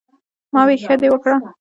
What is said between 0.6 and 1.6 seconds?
وې" ښۀ دې وکړۀ" ـ